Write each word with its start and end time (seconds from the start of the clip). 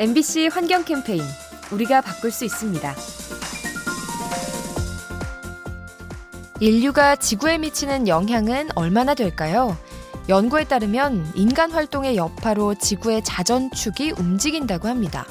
MBC 0.00 0.46
환경 0.52 0.84
캠페인 0.84 1.24
우리가 1.72 2.00
바꿀 2.02 2.30
수 2.30 2.44
있습니다. 2.44 2.94
인류가 6.60 7.16
지구에 7.16 7.58
미치는 7.58 8.06
영향은 8.06 8.68
얼마나 8.76 9.14
될까요? 9.14 9.76
연구에 10.28 10.62
따르면 10.62 11.32
인간 11.34 11.72
활동의 11.72 12.16
여파로 12.16 12.76
지구의 12.76 13.24
자전축이 13.24 14.12
움직인다고 14.12 14.86
합니다. 14.86 15.26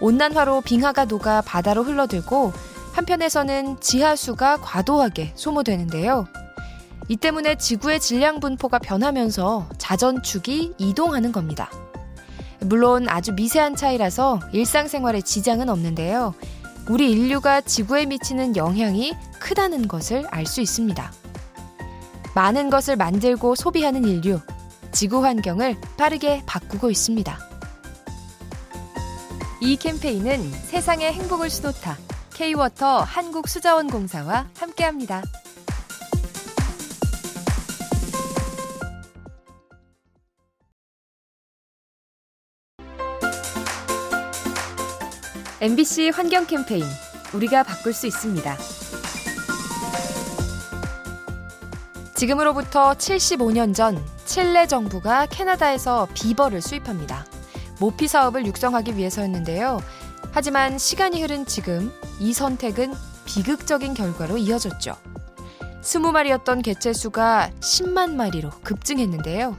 온난화로 0.00 0.60
빙하가 0.60 1.06
녹아 1.06 1.40
바다로 1.40 1.82
흘러들고 1.82 2.52
한편에서는 2.92 3.80
지하수가 3.80 4.58
과도하게 4.58 5.32
소모되는데요. 5.34 6.26
이 7.08 7.16
때문에 7.16 7.56
지구의 7.56 8.00
질량 8.00 8.40
분포가 8.40 8.80
변하면서 8.80 9.70
자전축이 9.78 10.74
이동하는 10.76 11.32
겁니다. 11.32 11.70
물론 12.68 13.08
아주 13.08 13.32
미세한 13.32 13.76
차이라서 13.76 14.40
일상생활에 14.52 15.22
지장은 15.22 15.70
없는데요. 15.70 16.34
우리 16.90 17.10
인류가 17.10 17.62
지구에 17.62 18.04
미치는 18.04 18.56
영향이 18.56 19.14
크다는 19.40 19.88
것을 19.88 20.26
알 20.30 20.44
수 20.44 20.60
있습니다. 20.60 21.12
많은 22.34 22.68
것을 22.68 22.96
만들고 22.96 23.54
소비하는 23.54 24.04
인류, 24.04 24.38
지구 24.92 25.24
환경을 25.24 25.76
빠르게 25.96 26.42
바꾸고 26.44 26.90
있습니다. 26.90 27.38
이 29.62 29.76
캠페인은 29.76 30.52
세상의 30.52 31.12
행복을 31.14 31.48
수놓다 31.48 31.96
K-워터 32.34 33.00
한국수자원공사와 33.00 34.46
함께합니다. 34.58 35.22
MBC 45.60 46.10
환경 46.10 46.46
캠페인 46.46 46.84
우리가 47.34 47.64
바꿀 47.64 47.92
수 47.92 48.06
있습니다. 48.06 48.56
지금으로부터 52.14 52.92
75년 52.92 53.74
전 53.74 54.00
칠레 54.24 54.68
정부가 54.68 55.26
캐나다에서 55.26 56.06
비버를 56.14 56.62
수입합니다. 56.62 57.26
모피 57.80 58.06
사업을 58.06 58.46
육성하기 58.46 58.96
위해서였는데요. 58.96 59.80
하지만 60.30 60.78
시간이 60.78 61.22
흐른 61.22 61.44
지금 61.44 61.92
이 62.20 62.32
선택은 62.32 62.94
비극적인 63.24 63.94
결과로 63.94 64.36
이어졌죠. 64.36 64.96
20마리였던 65.82 66.62
개체 66.62 66.92
수가 66.92 67.50
10만 67.58 68.14
마리로 68.14 68.50
급증했는데요. 68.62 69.56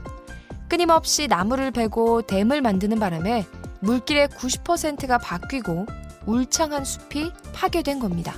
끊임없이 0.66 1.28
나무를 1.28 1.70
베고 1.72 2.22
댐을 2.22 2.62
만드는 2.62 2.98
바람에 2.98 3.44
물길의 3.80 4.28
90%가 4.28 5.18
바뀌고 5.18 5.86
울창한 6.26 6.84
숲이 6.84 7.32
파괴된 7.52 7.98
겁니다. 7.98 8.34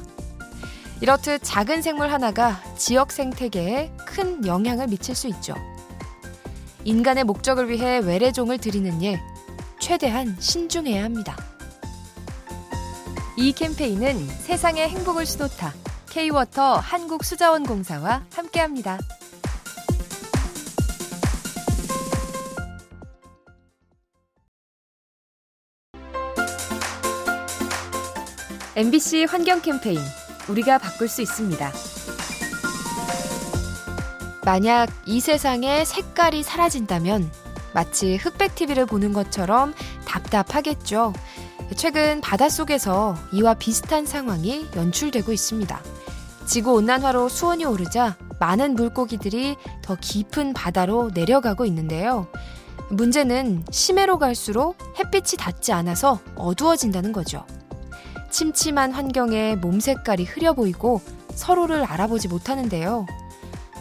이렇듯 1.01 1.41
작은 1.43 1.83
생물 1.83 2.13
하나가 2.13 2.63
지역 2.77 3.11
생태계에 3.11 3.91
큰 4.07 4.47
영향을 4.47 4.87
미칠 4.87 5.15
수 5.15 5.27
있죠. 5.29 5.55
인간의 6.85 7.25
목적을 7.25 7.69
위해 7.69 7.99
외래종을 7.99 8.59
들이는 8.59 9.03
일, 9.03 9.21
최대한 9.81 10.37
신중해야 10.39 11.03
합니다. 11.03 11.37
이 13.37 13.53
캠페인은 13.53 14.29
세상의 14.29 14.89
행복을 14.91 15.27
수놓다 15.27 15.73
K-워터 16.11 16.75
한국수자원공사와 16.75 18.27
함께합니다. 18.35 18.99
MBC 28.75 29.25
환경 29.25 29.61
캠페인 29.61 30.01
우리가 30.49 30.79
바꿀 30.79 31.07
수 31.07 31.21
있습니다. 31.21 31.73
만약 34.47 34.89
이 35.05 35.21
세상에 35.21 35.85
색깔이 35.85 36.43
사라진다면 36.43 37.31
마치 37.75 38.17
흑백 38.17 38.55
TV를 38.55 38.87
보는 38.87 39.13
것처럼 39.13 39.75
답답하겠죠. 40.07 41.13
최근 41.77 42.23
바닷속에서 42.23 43.15
이와 43.33 43.55
비슷한 43.55 44.07
상황이 44.07 44.67
연출되고 44.75 45.33
있습니다. 45.33 45.79
지구 46.47 46.73
온난화로 46.73 47.29
수온이 47.29 47.67
오르자 47.67 48.17
많은 48.41 48.75
물고기들이 48.75 49.57
더 49.83 49.97
깊은 50.01 50.55
바다로 50.55 51.11
내려가고 51.13 51.67
있는데요. 51.67 52.27
문제는 52.89 53.65
심해로 53.71 54.19
갈수록 54.19 54.77
햇빛이 54.99 55.37
닿지 55.39 55.73
않아서 55.73 56.21
어두워진다는 56.37 57.13
거죠. 57.13 57.45
침침한 58.33 58.93
환경에 58.93 59.57
몸 59.57 59.79
색깔이 59.79 60.25
흐려 60.25 60.55
보이고 60.55 61.03
서로를 61.35 61.85
알아보지 61.85 62.29
못하는데요. 62.29 63.07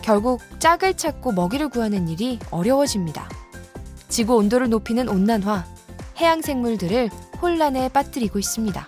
결국 0.01 0.41
짝을 0.59 0.95
찾고 0.95 1.31
먹이를 1.31 1.69
구하는 1.69 2.09
일이 2.09 2.37
어려워집니다. 2.51 3.29
지구 4.09 4.35
온도를 4.35 4.69
높이는 4.69 5.07
온난화, 5.07 5.65
해양 6.17 6.41
생물들을 6.41 7.09
혼란에 7.41 7.87
빠뜨리고 7.89 8.39
있습니다. 8.39 8.87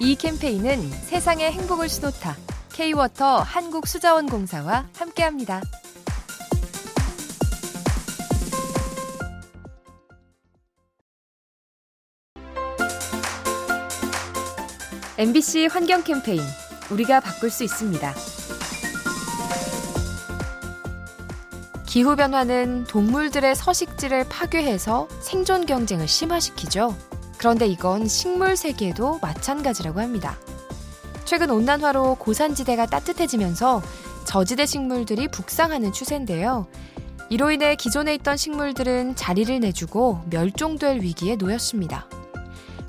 이 0.00 0.16
캠페인은 0.16 0.90
세상의 0.90 1.52
행복을 1.52 1.88
수놓다 1.88 2.36
K-워터 2.72 3.40
한국수자원공사와 3.40 4.88
함께합니다. 4.96 5.60
MBC 15.16 15.68
환경 15.70 16.02
캠페인 16.02 16.40
우리가 16.90 17.20
바꿀 17.20 17.48
수 17.48 17.62
있습니다. 17.62 18.14
기후 21.86 22.16
변화는 22.16 22.82
동물들의 22.88 23.54
서식지를 23.54 24.24
파괴해서 24.28 25.06
생존 25.20 25.66
경쟁을 25.66 26.08
심화시키죠. 26.08 26.96
그런데 27.38 27.68
이건 27.68 28.08
식물 28.08 28.56
세계에도 28.56 29.20
마찬가지라고 29.22 30.00
합니다. 30.00 30.36
최근 31.24 31.50
온난화로 31.50 32.16
고산지대가 32.16 32.86
따뜻해지면서 32.86 33.82
저지대 34.24 34.66
식물들이 34.66 35.28
북상하는 35.28 35.92
추세인데요. 35.92 36.66
이로 37.30 37.52
인해 37.52 37.76
기존에 37.76 38.16
있던 38.16 38.36
식물들은 38.36 39.14
자리를 39.14 39.60
내주고 39.60 40.24
멸종될 40.28 41.02
위기에 41.02 41.36
놓였습니다. 41.36 42.08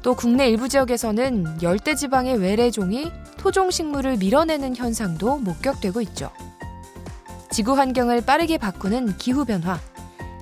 또 0.06 0.14
국내 0.14 0.48
일부 0.48 0.70
지역에서는 0.70 1.64
열대 1.64 1.96
지방의 1.96 2.38
외래종이 2.38 3.12
토종 3.38 3.72
식물을 3.72 4.18
밀어내는 4.18 4.76
현상도 4.76 5.38
목격되고 5.40 6.00
있죠. 6.02 6.30
지구 7.50 7.76
환경을 7.76 8.22
빠르게 8.22 8.60
바꾸는 8.60 9.18
기후 9.18 9.46
변화, 9.46 9.80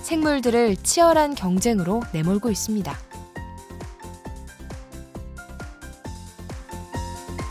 생물들을 0.02 0.76
치열한 0.84 1.36
경쟁으로 1.36 2.04
내몰고 2.12 2.52
있습니다. 2.52 2.94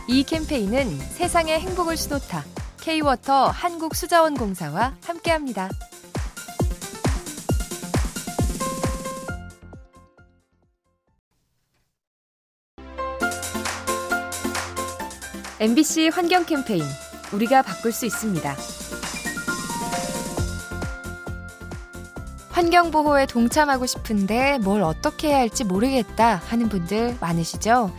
이 0.09 0.23
캠페인은 0.25 0.99
세상의 0.99 1.61
행복을 1.61 1.97
수놓다 1.97 2.45
K-워터 2.83 3.47
한국수자원공사와 3.47 4.97
함께합니다. 5.03 5.71
MBC 15.63 16.09
환경 16.09 16.45
캠페인 16.45 16.83
우리가 17.33 17.63
바꿀 17.63 17.93
수 17.93 18.05
있습니다. 18.05 18.57
환경 22.51 22.91
보호에 22.91 23.27
동참하고 23.27 23.87
싶은데 23.87 24.59
뭘 24.59 24.83
어떻게 24.83 25.29
해야 25.29 25.37
할지 25.37 25.63
모르겠다 25.63 26.43
하는 26.49 26.69
분들 26.69 27.17
많으시죠? 27.21 27.95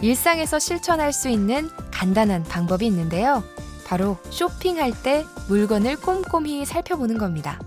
일상에서 0.00 0.60
실천할 0.60 1.12
수 1.12 1.28
있는 1.28 1.70
간단한 1.90 2.44
방법이 2.44 2.86
있는데요. 2.86 3.42
바로 3.84 4.16
쇼핑할 4.30 4.92
때 5.02 5.26
물건을 5.48 5.96
꼼꼼히 5.96 6.64
살펴보는 6.64 7.18
겁니다. 7.18 7.58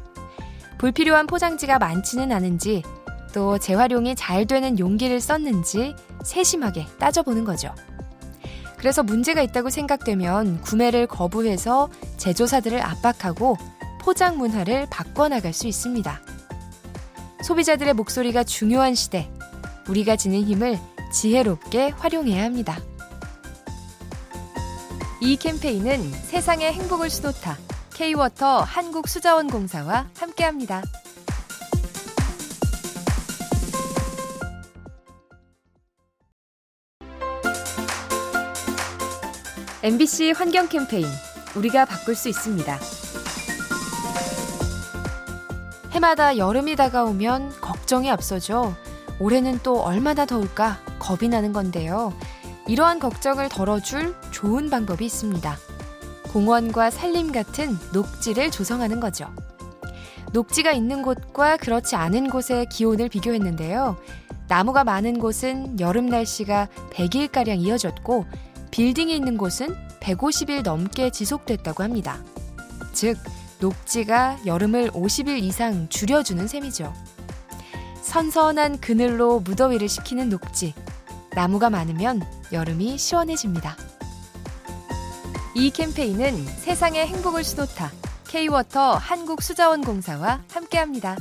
불필요한 0.77 1.27
포장지가 1.27 1.77
많지는 1.77 2.31
않은지, 2.31 2.83
또 3.33 3.57
재활용이 3.57 4.15
잘 4.15 4.47
되는 4.47 4.79
용기를 4.79 5.19
썼는지 5.19 5.93
세심하게 6.23 6.87
따져보는 6.99 7.43
거죠. 7.43 7.75
그래서 8.81 9.03
문제가 9.03 9.43
있다고 9.43 9.69
생각되면 9.69 10.61
구매를 10.61 11.05
거부해서 11.05 11.87
제조사들을 12.17 12.81
압박하고 12.81 13.55
포장 14.01 14.39
문화를 14.39 14.87
바꿔나갈 14.89 15.53
수 15.53 15.67
있습니다. 15.67 16.19
소비자들의 17.43 17.93
목소리가 17.93 18.43
중요한 18.43 18.95
시대, 18.95 19.29
우리가 19.87 20.15
지닌 20.15 20.45
힘을 20.45 20.79
지혜롭게 21.13 21.89
활용해야 21.89 22.43
합니다. 22.43 22.79
이 25.21 25.35
캠페인은 25.37 26.11
세상의 26.11 26.73
행복을 26.73 27.11
수놓다 27.11 27.59
K-워터 27.93 28.61
한국수자원공사와 28.61 30.09
함께합니다. 30.17 30.81
MBC 39.83 40.33
환경 40.37 40.69
캠페인 40.69 41.07
우리가 41.55 41.85
바꿀 41.85 42.13
수 42.13 42.29
있습니다. 42.29 42.77
해마다 45.89 46.37
여름이 46.37 46.75
다가오면 46.75 47.59
걱정이 47.61 48.11
앞서죠. 48.11 48.75
올해는 49.19 49.59
또 49.63 49.81
얼마나 49.81 50.27
더울까 50.27 50.77
겁이 50.99 51.29
나는 51.29 51.51
건데요. 51.51 52.13
이러한 52.67 52.99
걱정을 52.99 53.49
덜어줄 53.49 54.15
좋은 54.29 54.69
방법이 54.69 55.03
있습니다. 55.03 55.57
공원과 56.31 56.91
산림 56.91 57.31
같은 57.31 57.75
녹지를 57.91 58.51
조성하는 58.51 58.99
거죠. 58.99 59.33
녹지가 60.31 60.73
있는 60.73 61.01
곳과 61.01 61.57
그렇지 61.57 61.95
않은 61.95 62.29
곳의 62.29 62.67
기온을 62.69 63.09
비교했는데요. 63.09 63.97
나무가 64.47 64.83
많은 64.83 65.17
곳은 65.17 65.79
여름 65.79 66.05
날씨가 66.05 66.67
100일가량 66.91 67.59
이어졌고, 67.61 68.27
빌딩이 68.71 69.13
있는 69.13 69.37
곳은 69.37 69.75
150일 69.99 70.63
넘게 70.63 71.11
지속됐다고 71.11 71.83
합니다. 71.83 72.23
즉, 72.93 73.17
녹지가 73.59 74.39
여름을 74.45 74.91
50일 74.91 75.43
이상 75.43 75.87
줄여주는 75.89 76.47
셈이죠. 76.47 76.93
선선한 78.01 78.79
그늘로 78.79 79.39
무더위를 79.41 79.87
식히는 79.87 80.29
녹지. 80.29 80.73
나무가 81.33 81.69
많으면 81.69 82.21
여름이 82.51 82.97
시원해집니다. 82.97 83.77
이 85.55 85.69
캠페인은 85.69 86.45
세상의 86.45 87.07
행복을 87.07 87.43
수놓다. 87.43 87.91
K-워터 88.27 88.95
한국수자원공사와 88.95 90.43
함께합니다. 90.51 91.17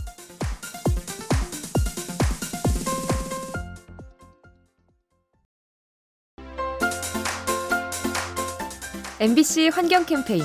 MBC 9.20 9.68
환경 9.68 10.06
캠페인 10.06 10.42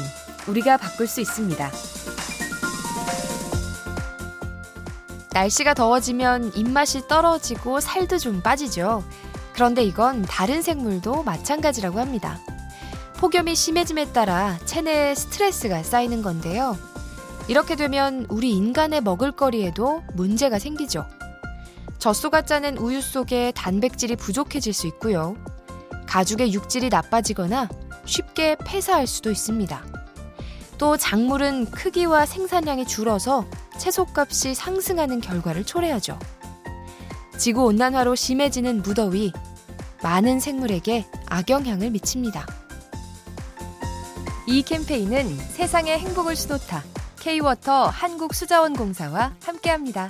우리가 0.50 0.76
바꿀 0.76 1.08
수 1.08 1.22
있습니다. 1.22 1.72
날씨가 5.32 5.74
더워지면 5.74 6.52
입맛이 6.58 7.08
떨어지고 7.08 7.80
살도 7.80 8.18
좀 8.18 8.42
빠지죠. 8.42 9.02
그런데 9.54 9.82
이건 9.82 10.24
다른 10.24 10.62
생물도 10.62 11.24
마찬가지라고 11.24 12.02
합니다. 12.02 12.38
폭염이 13.16 13.56
심해짐에 13.56 14.12
따라 14.12 14.58
체내에 14.66 15.16
스트레스가 15.16 15.82
쌓이는 15.82 16.22
건데요. 16.22 16.78
이렇게 17.48 17.78
되면 17.78 18.26
우리 18.28 18.52
인간의 18.52 19.00
먹을거리에도 19.00 20.04
문제가 20.16 20.60
생기죠. 20.60 21.08
젖소가 21.98 22.42
짜낸 22.42 22.78
우유 22.78 23.02
속에 23.02 23.54
단백질이 23.56 24.18
부족해질 24.18 24.74
수 24.74 24.86
있고요. 24.88 25.38
가죽의 26.08 26.54
육질이 26.54 26.90
나빠지거나 26.90 27.70
쉽게 28.06 28.56
폐사할 28.66 29.08
수도 29.08 29.32
있습니다. 29.32 29.84
또 30.78 30.98
작물은 30.98 31.72
크기와 31.72 32.26
생산량이 32.26 32.86
줄어서 32.86 33.46
채소값이 33.78 34.56
상승하는 34.56 35.22
결과를 35.22 35.66
초래하죠. 35.66 36.20
지구온난화로 37.38 38.16
심해지는 38.16 38.82
무더위, 38.82 39.32
많은 40.02 40.40
생물에게 40.40 41.06
악영향을 41.28 41.90
미칩니다. 41.92 42.46
이 44.48 44.62
캠페인은 44.62 45.38
세상의 45.38 45.98
행복을 46.00 46.36
수놓다. 46.36 46.84
K-워터 47.20 47.88
한국수자원공사와 47.88 49.34
함께합니다. 49.44 50.08